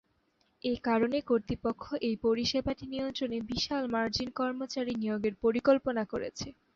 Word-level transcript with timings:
এই 0.63 0.77
কারণে 0.87 1.17
কর্তৃপক্ষ 1.29 1.85
এই 2.07 2.15
পরিষেবাটি 2.25 2.85
নিয়ন্ত্রণে 2.87 3.37
বিশাল 3.51 3.83
মার্জিন 3.93 4.29
কর্মচারী 4.39 4.93
নিয়োগের 4.95 5.35
পরিকল্পনা 5.43 6.03
করেছে। 6.11 6.47